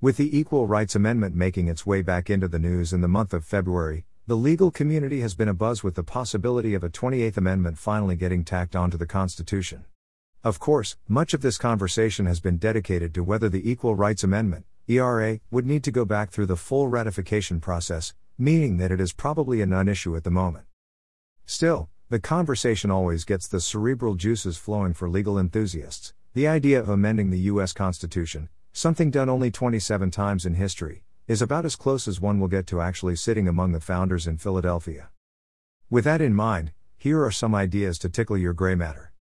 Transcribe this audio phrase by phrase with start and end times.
[0.00, 3.34] With the Equal Rights Amendment making its way back into the news in the month
[3.34, 7.78] of February, the legal community has been abuzz with the possibility of a 28th Amendment
[7.78, 9.86] finally getting tacked onto the Constitution.
[10.44, 14.66] Of course, much of this conversation has been dedicated to whether the Equal Rights Amendment,
[14.86, 19.12] ERA, would need to go back through the full ratification process, meaning that it is
[19.12, 20.66] probably a non issue at the moment.
[21.44, 26.14] Still, the conversation always gets the cerebral juices flowing for legal enthusiasts.
[26.34, 27.72] The idea of amending the U.S.
[27.72, 32.46] Constitution, something done only 27 times in history, is about as close as one will
[32.46, 35.08] get to actually sitting among the founders in Philadelphia.
[35.90, 39.12] With that in mind, here are some ideas to tickle your gray matter.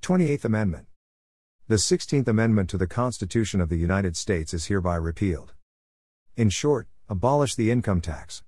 [0.00, 0.86] 28th Amendment.
[1.66, 5.52] The 16th Amendment to the Constitution of the United States is hereby repealed.
[6.34, 8.42] In short, abolish the income tax.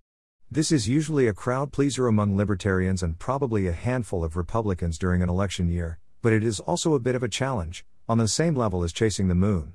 [0.50, 5.20] This is usually a crowd pleaser among libertarians and probably a handful of Republicans during
[5.20, 8.54] an election year, but it is also a bit of a challenge, on the same
[8.54, 9.74] level as chasing the moon.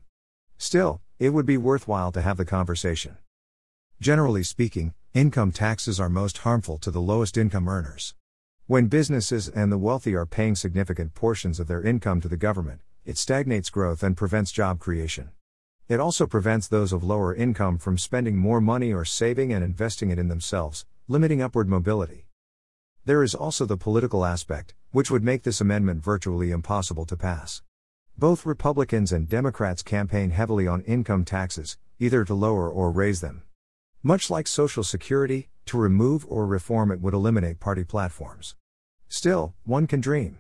[0.58, 3.18] Still, it would be worthwhile to have the conversation.
[4.02, 8.14] Generally speaking, income taxes are most harmful to the lowest income earners.
[8.68, 12.82] When businesses and the wealthy are paying significant portions of their income to the government,
[13.06, 15.30] it stagnates growth and prevents job creation.
[15.88, 20.10] It also prevents those of lower income from spending more money or saving and investing
[20.10, 22.26] it in themselves, limiting upward mobility.
[23.06, 27.62] There is also the political aspect, which would make this amendment virtually impossible to pass.
[28.18, 33.44] Both Republicans and Democrats campaign heavily on income taxes, either to lower or raise them.
[34.02, 38.56] Much like Social Security, to remove or reform it would eliminate party platforms.
[39.10, 40.38] Still, one can dream.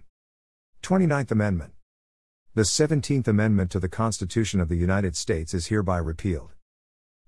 [0.84, 1.74] 29th Amendment.
[2.54, 6.52] The 17th Amendment to the Constitution of the United States is hereby repealed.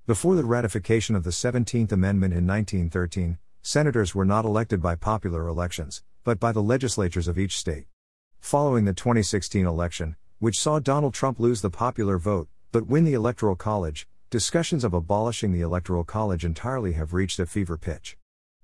[0.05, 5.45] Before the ratification of the 17th Amendment in 1913, senators were not elected by popular
[5.45, 7.87] elections, but by the legislatures of each state.
[8.39, 13.13] Following the 2016 election, which saw Donald Trump lose the popular vote, but win the
[13.13, 18.17] Electoral College, discussions of abolishing the Electoral College entirely have reached a fever pitch.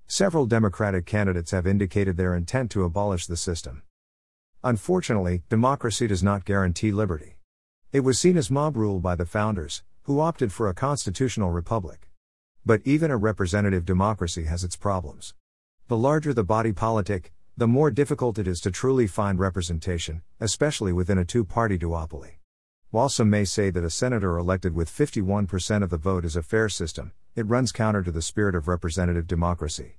[0.06, 3.82] Several Democratic candidates have indicated their intent to abolish the system.
[4.62, 7.36] Unfortunately, democracy does not guarantee liberty.
[7.92, 12.08] It was seen as mob rule by the founders, who opted for a constitutional republic.
[12.64, 15.34] But even a representative democracy has its problems.
[15.88, 20.92] The larger the body politic, the more difficult it is to truly find representation, especially
[20.92, 22.32] within a two party duopoly.
[22.90, 26.42] While some may say that a senator elected with 51% of the vote is a
[26.42, 29.98] fair system, it runs counter to the spirit of representative democracy.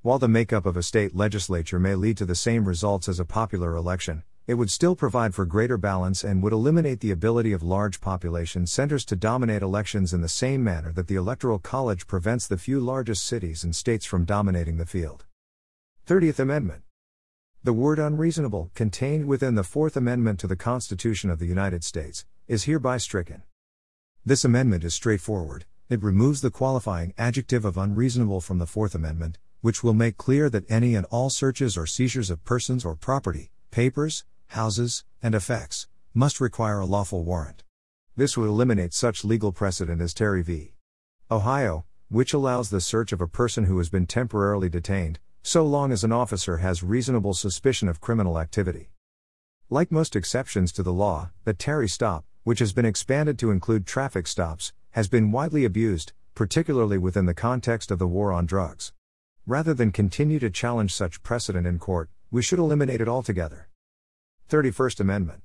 [0.00, 3.26] While the makeup of a state legislature may lead to the same results as a
[3.26, 7.62] popular election, it would still provide for greater balance and would eliminate the ability of
[7.62, 12.46] large population centers to dominate elections in the same manner that the Electoral College prevents
[12.46, 15.26] the few largest cities and states from dominating the field.
[16.10, 16.82] 30th Amendment.
[17.62, 22.24] The word unreasonable, contained within the Fourth Amendment to the Constitution of the United States,
[22.48, 23.44] is hereby stricken.
[24.26, 29.38] This amendment is straightforward, it removes the qualifying adjective of unreasonable from the Fourth Amendment,
[29.60, 33.52] which will make clear that any and all searches or seizures of persons or property,
[33.70, 37.62] papers, houses, and effects, must require a lawful warrant.
[38.16, 40.74] This will eliminate such legal precedent as Terry v.
[41.30, 45.90] Ohio, which allows the search of a person who has been temporarily detained, so long
[45.90, 48.90] as an officer has reasonable suspicion of criminal activity.
[49.70, 53.86] Like most exceptions to the law, the Terry stop, which has been expanded to include
[53.86, 58.92] traffic stops, has been widely abused, particularly within the context of the war on drugs.
[59.46, 63.68] Rather than continue to challenge such precedent in court, we should eliminate it altogether.
[64.48, 65.42] 31st Amendment.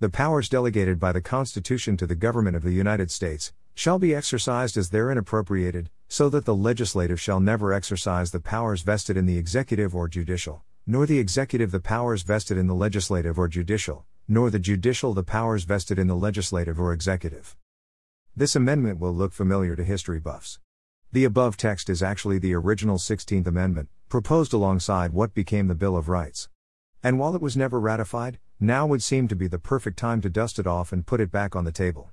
[0.00, 4.14] The powers delegated by the Constitution to the government of the United States shall be
[4.14, 9.26] exercised as therein appropriated, so that the legislative shall never exercise the powers vested in
[9.26, 14.06] the executive or judicial, nor the executive the powers vested in the legislative or judicial,
[14.26, 17.56] nor the judicial the powers vested in the legislative or executive.
[18.34, 20.58] This amendment will look familiar to history buffs.
[21.12, 25.96] The above text is actually the original 16th Amendment, proposed alongside what became the Bill
[25.96, 26.48] of Rights.
[27.02, 30.30] And while it was never ratified, now would seem to be the perfect time to
[30.30, 32.10] dust it off and put it back on the table.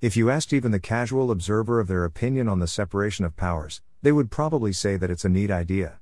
[0.00, 3.82] If you asked even the casual observer of their opinion on the separation of powers,
[4.00, 5.98] they would probably say that it's a neat idea.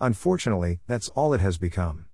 [0.00, 2.06] Unfortunately, that's all it has become.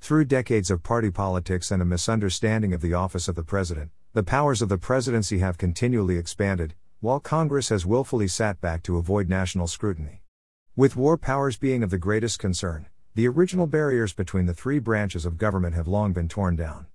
[0.00, 4.24] Through decades of party politics and a misunderstanding of the office of the president, the
[4.24, 9.28] powers of the presidency have continually expanded, while Congress has willfully sat back to avoid
[9.28, 10.22] national scrutiny.
[10.74, 15.24] With war powers being of the greatest concern, the original barriers between the three branches
[15.24, 16.86] of government have long been torn down.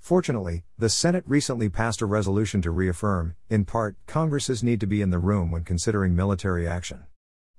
[0.00, 5.02] Fortunately, the Senate recently passed a resolution to reaffirm, in part, Congress's need to be
[5.02, 7.04] in the room when considering military action.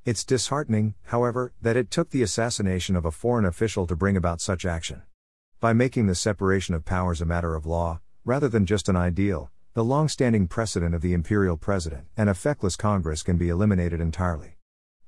[0.04, 4.42] It's disheartening, however, that it took the assassination of a foreign official to bring about
[4.42, 5.04] such action.
[5.60, 9.52] By making the separation of powers a matter of law, rather than just an ideal,
[9.74, 14.02] the long standing precedent of the imperial president and a feckless Congress can be eliminated
[14.02, 14.58] entirely.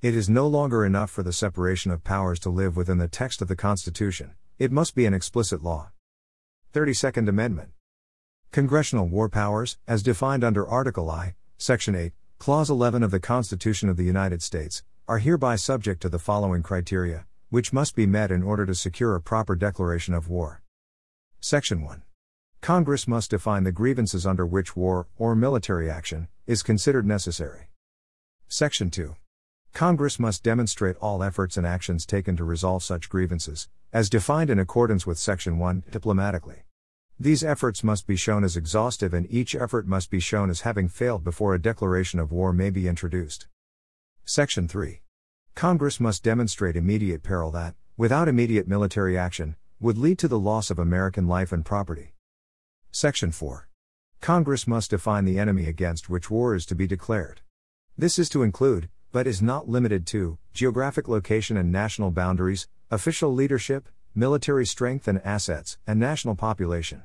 [0.02, 3.42] It is no longer enough for the separation of powers to live within the text
[3.42, 5.93] of the Constitution, it must be an explicit law.
[6.74, 7.70] 32nd Amendment.
[8.52, 13.90] Congressional war powers, as defined under Article I, Section 8, Clause 11 of the Constitution
[13.90, 18.32] of the United States, are hereby subject to the following criteria, which must be met
[18.32, 20.64] in order to secure a proper declaration of war.
[21.40, 22.02] Section 1.
[22.60, 27.68] Congress must define the grievances under which war, or military action, is considered necessary.
[28.48, 29.14] Section 2.
[29.74, 34.60] Congress must demonstrate all efforts and actions taken to resolve such grievances, as defined in
[34.60, 36.62] accordance with Section 1, diplomatically.
[37.20, 40.90] These efforts must be shown as exhaustive and each effort must be shown as having
[40.90, 43.48] failed before a declaration of war may be introduced.
[44.24, 45.02] Section 3.
[45.56, 50.70] Congress must demonstrate immediate peril that, without immediate military action, would lead to the loss
[50.70, 52.14] of American life and property.
[52.92, 53.68] Section 4.
[54.22, 57.42] Congress must define the enemy against which war is to be declared.
[57.98, 63.32] This is to include, but is not limited to, geographic location and national boundaries, official
[63.32, 67.04] leadership, military strength and assets, and national population.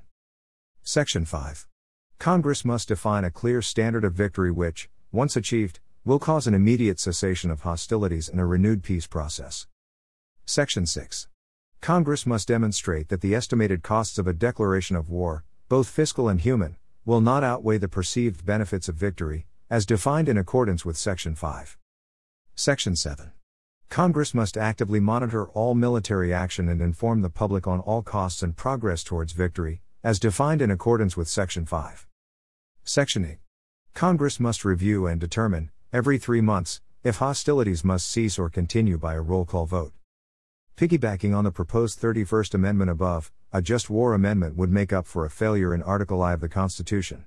[0.83, 1.69] Section 5.
[2.19, 6.99] Congress must define a clear standard of victory which, once achieved, will cause an immediate
[6.99, 9.67] cessation of hostilities and a renewed peace process.
[10.47, 11.29] Section 6.
[11.83, 16.41] Congress must demonstrate that the estimated costs of a declaration of war, both fiscal and
[16.41, 21.35] human, will not outweigh the perceived benefits of victory, as defined in accordance with Section
[21.35, 21.77] 5.
[22.61, 23.31] Section 7.
[23.89, 28.57] Congress must actively monitor all military action and inform the public on all costs and
[28.57, 32.09] progress towards victory, as defined in accordance with Section 5.
[32.83, 33.39] Section 8.
[33.95, 39.15] Congress must review and determine, every three months, if hostilities must cease or continue by
[39.15, 39.93] a roll call vote.
[40.77, 45.25] Piggybacking on the proposed 31st Amendment above, a just war amendment would make up for
[45.25, 47.25] a failure in Article I of the Constitution.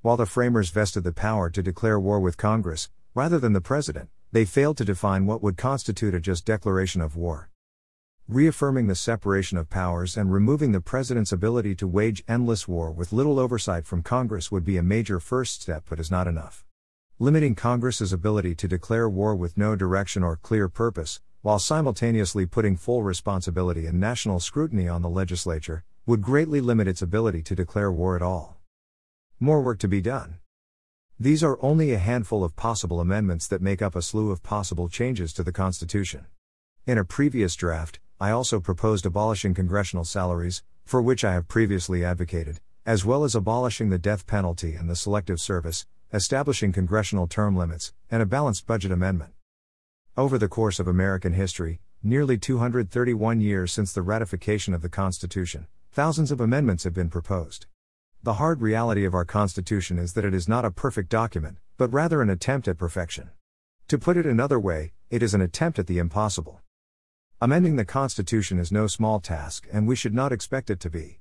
[0.00, 4.08] While the framers vested the power to declare war with Congress, rather than the President,
[4.32, 7.50] they failed to define what would constitute a just declaration of war.
[8.28, 13.12] Reaffirming the separation of powers and removing the President's ability to wage endless war with
[13.12, 16.64] little oversight from Congress would be a major first step but is not enough.
[17.18, 22.76] Limiting Congress's ability to declare war with no direction or clear purpose, while simultaneously putting
[22.76, 27.90] full responsibility and national scrutiny on the legislature, would greatly limit its ability to declare
[27.90, 28.58] war at all.
[29.38, 30.39] More work to be done.
[31.22, 34.88] These are only a handful of possible amendments that make up a slew of possible
[34.88, 36.24] changes to the Constitution.
[36.86, 42.02] In a previous draft, I also proposed abolishing congressional salaries, for which I have previously
[42.02, 47.54] advocated, as well as abolishing the death penalty and the selective service, establishing congressional term
[47.54, 49.34] limits, and a balanced budget amendment.
[50.16, 55.66] Over the course of American history, nearly 231 years since the ratification of the Constitution,
[55.92, 57.66] thousands of amendments have been proposed.
[58.22, 61.90] The hard reality of our Constitution is that it is not a perfect document, but
[61.90, 63.30] rather an attempt at perfection.
[63.88, 66.60] To put it another way, it is an attempt at the impossible.
[67.40, 71.20] Amending the Constitution is no small task, and we should not expect it to be.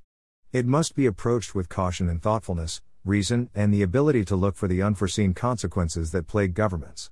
[0.51, 4.67] It must be approached with caution and thoughtfulness, reason, and the ability to look for
[4.67, 7.11] the unforeseen consequences that plague governments.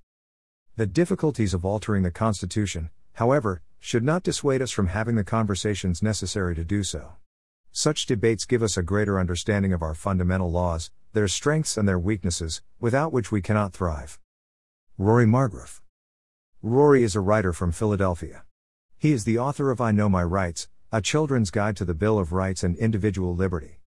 [0.76, 6.04] The difficulties of altering the Constitution, however, should not dissuade us from having the conversations
[6.04, 7.14] necessary to do so.
[7.80, 12.00] Such debates give us a greater understanding of our fundamental laws, their strengths and their
[12.00, 14.20] weaknesses, without which we cannot thrive.
[14.98, 15.82] Rory Margraf.
[16.64, 18.46] Rory is a writer from Philadelphia.
[18.98, 22.18] He is the author of I Know My Rights, a children's guide to the Bill
[22.18, 23.80] of Rights and individual liberty.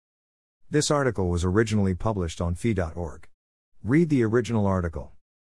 [0.69, 3.27] This article was originally published on fee.org.
[3.83, 5.13] Read the original article.